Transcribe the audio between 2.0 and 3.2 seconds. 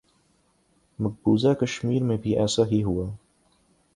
میں بھی ایسا ہی ہوا۔